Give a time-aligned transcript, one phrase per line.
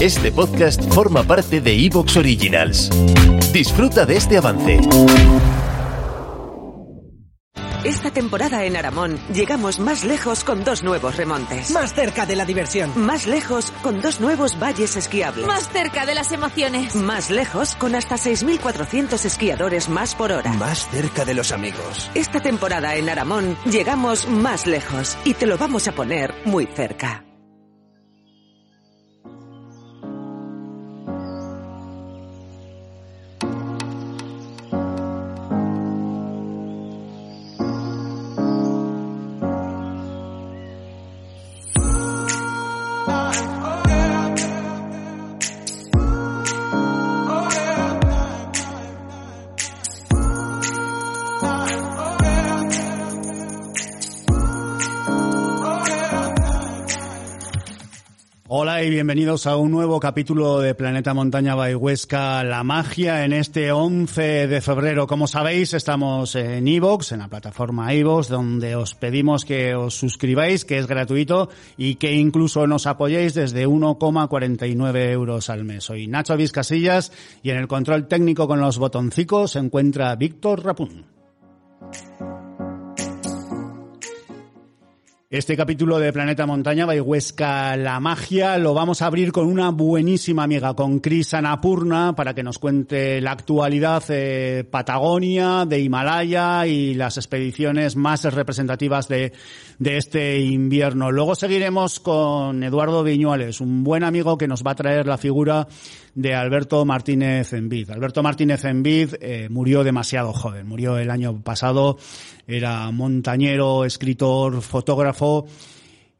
[0.00, 2.90] Este podcast forma parte de Evox Originals.
[3.52, 4.80] Disfruta de este avance.
[7.84, 11.70] Esta temporada en Aramón llegamos más lejos con dos nuevos remontes.
[11.70, 12.92] Más cerca de la diversión.
[12.96, 15.46] Más lejos con dos nuevos valles esquiables.
[15.46, 16.94] Más cerca de las emociones.
[16.94, 20.52] Más lejos con hasta 6.400 esquiadores más por hora.
[20.54, 22.10] Más cerca de los amigos.
[22.14, 27.24] Esta temporada en Aramón llegamos más lejos y te lo vamos a poner muy cerca.
[58.56, 63.72] Hola y bienvenidos a un nuevo capítulo de Planeta Montaña Huesca, La Magia, en este
[63.72, 65.08] 11 de febrero.
[65.08, 70.64] Como sabéis, estamos en iVoox, en la plataforma iVoox, donde os pedimos que os suscribáis,
[70.64, 75.82] que es gratuito, y que incluso nos apoyéis desde 1,49 euros al mes.
[75.82, 77.10] Soy Nacho Vizcasillas
[77.42, 81.06] y en el control técnico con los botoncicos se encuentra Víctor Rapún.
[85.30, 90.44] Este capítulo de Planeta Montaña, Huesca La Magia, lo vamos a abrir con una buenísima
[90.44, 96.92] amiga, con Cris Anapurna, para que nos cuente la actualidad de Patagonia, de Himalaya y
[96.92, 99.32] las expediciones más representativas de,
[99.78, 101.10] de este invierno.
[101.10, 105.66] Luego seguiremos con Eduardo Viñuales, un buen amigo que nos va a traer la figura
[106.14, 107.90] de Alberto Martínez Envid.
[107.90, 111.98] Alberto Martínez Envid eh, murió demasiado joven, murió el año pasado,
[112.46, 115.23] era montañero, escritor, fotógrafo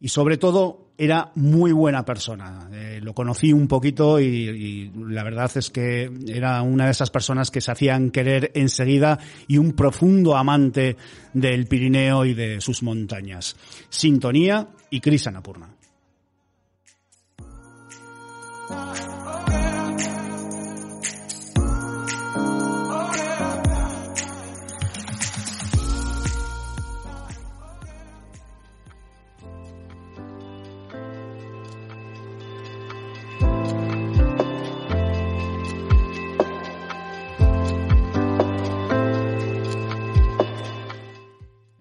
[0.00, 2.68] y sobre todo era muy buena persona.
[2.72, 7.10] Eh, lo conocí un poquito y, y, la verdad es que era una de esas
[7.10, 10.96] personas que se hacían querer enseguida y un profundo amante
[11.32, 13.56] del Pirineo y de sus montañas.
[13.88, 15.74] Sintonía y Cris Anapurna.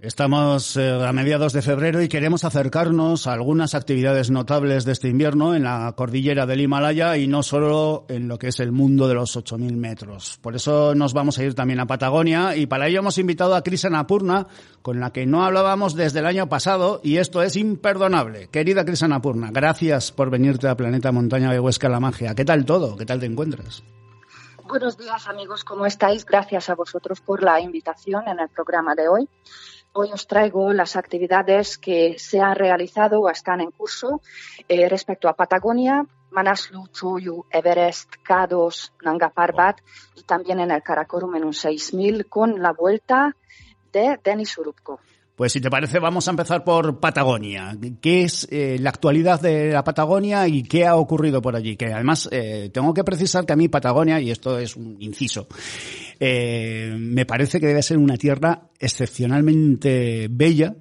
[0.03, 5.08] Estamos eh, a mediados de febrero y queremos acercarnos a algunas actividades notables de este
[5.08, 9.08] invierno en la cordillera del Himalaya y no solo en lo que es el mundo
[9.08, 10.40] de los 8.000 metros.
[10.41, 13.64] Por eso nos vamos a ir también a Patagonia y para ello hemos invitado a
[13.64, 14.47] Cris Anapurna,
[14.81, 18.50] con la que no hablábamos desde el año pasado y esto es imperdonable.
[18.50, 22.35] Querida Cris Anapurna, gracias por venirte a Planeta Montaña de Huesca La Magia.
[22.35, 22.97] ¿Qué tal todo?
[22.97, 23.85] ¿Qué tal te encuentras?
[24.66, 26.25] Buenos días amigos, ¿cómo estáis?
[26.25, 29.30] Gracias a vosotros por la invitación en el programa de hoy.
[29.96, 34.22] Hoy os traigo las actividades que se han realizado o están en curso
[34.68, 39.78] eh, respecto a Patagonia, Manaslu, Choyu, Everest, K2, Nanga Parbat
[40.16, 43.36] y también en el Karakorum en un 6000 con la vuelta
[43.92, 45.00] de Denis Urubko.
[45.36, 47.76] Pues si te parece, vamos a empezar por Patagonia.
[48.02, 51.76] ¿Qué es eh, la actualidad de la Patagonia y qué ha ocurrido por allí?
[51.76, 55.48] Que además eh, tengo que precisar que a mí Patagonia, y esto es un inciso,
[56.19, 60.75] eh, me parece que debe ser una tierra excepcionalmente bella,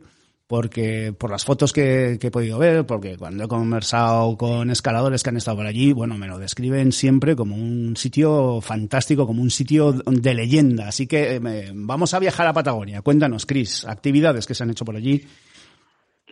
[0.46, 5.30] porque por las fotos que, he podido ver, porque cuando he conversado con escaladores que
[5.30, 9.50] han estado por allí, bueno, me lo describen siempre como un sitio fantástico, como un
[9.50, 10.88] sitio de leyenda.
[10.88, 13.00] Así que eh, vamos a viajar a Patagonia.
[13.00, 15.24] Cuéntanos, Cris, actividades que se han hecho por allí.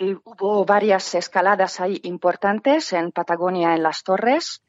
[0.02, 4.62] Hubo varias escaladas ahí importantes en Patagonia, en las torres.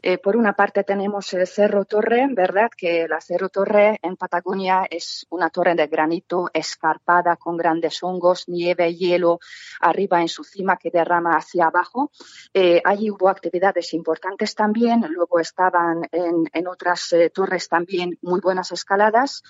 [0.00, 2.70] Eh, por una parte tenemos el Cerro Torre, ¿verdad?
[2.76, 8.48] Que la Cerro Torre en Patagonia es una torre de granito escarpada con grandes hongos,
[8.48, 9.40] nieve, hielo
[9.80, 12.12] arriba en su cima que derrama hacia abajo.
[12.54, 15.04] Eh, allí hubo actividades importantes también.
[15.10, 19.42] Luego estaban en, en otras eh, torres también muy buenas escaladas.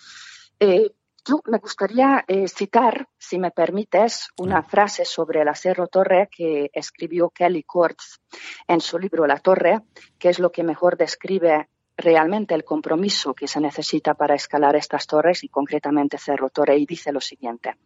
[1.28, 6.70] Yo me gustaría eh, citar, si me permites, una frase sobre la Cerro Torre que
[6.72, 8.20] escribió Kelly Kortz
[8.68, 9.80] en su libro La Torre,
[10.20, 15.08] que es lo que mejor describe realmente el compromiso que se necesita para escalar estas
[15.08, 17.76] torres y concretamente Cerro Torre y dice lo siguiente.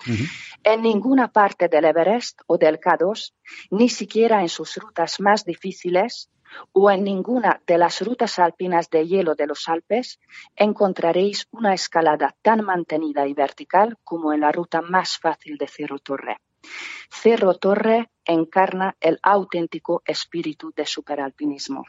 [0.63, 3.33] En ninguna parte del Everest o del K2,
[3.71, 6.29] ni siquiera en sus rutas más difíciles
[6.73, 10.21] o en ninguna de las rutas alpinas de hielo de los Alpes,
[10.57, 15.99] encontraréis una escalada tan mantenida y vertical como en la ruta más fácil de Cerro
[15.99, 16.39] Torre.
[17.11, 21.85] Cerro Torre encarna el auténtico espíritu de superalpinismo.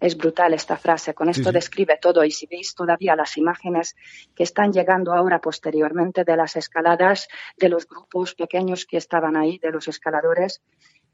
[0.00, 3.96] Es brutal esta frase, con esto describe todo y si veis todavía las imágenes
[4.36, 7.26] que están llegando ahora posteriormente de las escaladas,
[7.56, 10.62] de los grupos pequeños que estaban ahí, de los escaladores,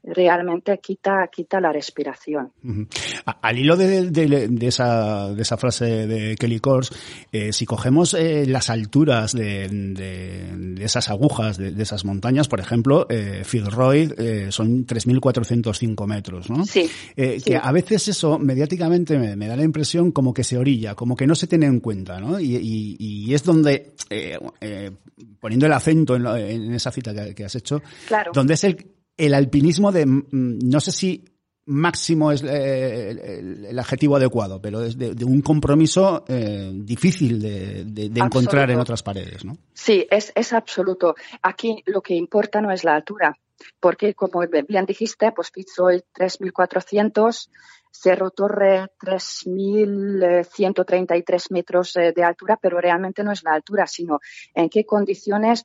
[0.03, 2.51] realmente quita, quita la respiración.
[3.41, 6.91] Al hilo de, esa, de esa frase de Kelly Kors,
[7.31, 13.41] eh, si cogemos eh, las alturas de, esas agujas, de, esas montañas, por ejemplo, eh,
[13.43, 16.65] Fitzroy eh, son 3.405 metros, ¿no?
[16.65, 21.15] Sí, Que a veces eso mediáticamente me, da la impresión como que se orilla, como
[21.15, 22.39] que no se tiene en cuenta, ¿no?
[22.39, 23.93] Y, es donde,
[25.39, 27.81] poniendo el acento en, esa cita que, has hecho,
[28.33, 31.25] donde es el el alpinismo de, mm, no sé si
[31.65, 38.71] máximo es eh, el, adjetivo adecuado, pero es de, un compromiso eh, difícil de, encontrar
[38.71, 39.57] en otras paredes, ¿no?
[39.73, 41.15] Sí, es, es absoluto.
[41.43, 43.37] Aquí lo que importa no es la altura,
[43.79, 47.51] porque como bien dijiste, pues Fitzroy 3400
[47.91, 54.19] Cerro Torre 3.133 metros eh, de altura, pero realmente no es la altura, sino
[54.53, 55.63] en qué condiciones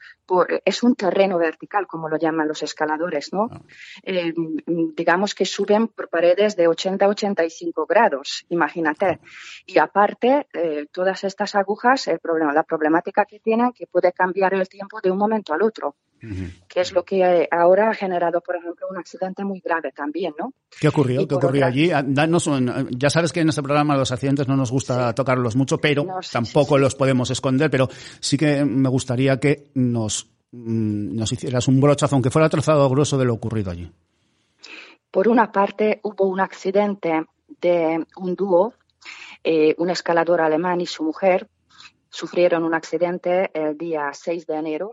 [0.64, 3.48] es un terreno vertical, como lo llaman los escaladores, ¿no?
[3.50, 3.60] Ah.
[4.02, 4.32] Eh,
[4.96, 9.20] digamos que suben por paredes de 80 a 85 grados, imagínate.
[9.66, 14.54] Y aparte, eh, todas estas agujas, el problema, la problemática que tienen, que puede cambiar
[14.54, 15.96] el tiempo de un momento al otro
[16.68, 20.52] que es lo que ahora ha generado, por ejemplo, un accidente muy grave también, ¿no?
[20.80, 21.26] ¿Qué ocurrió?
[21.26, 21.90] ¿Qué ocurrió allí?
[21.90, 22.04] Ah,
[22.90, 26.78] ya sabes que en este programa los accidentes no nos gusta tocarlos mucho, pero tampoco
[26.78, 27.88] los podemos esconder, pero
[28.20, 33.18] sí que me gustaría que nos, mm, nos hicieras un brochazo, aunque fuera trazado grueso
[33.18, 33.90] de lo ocurrido allí.
[35.10, 37.24] Por una parte, hubo un accidente
[37.60, 38.74] de un dúo,
[39.42, 41.48] eh, un escalador alemán y su mujer,
[42.08, 44.92] sufrieron un accidente el día 6 de enero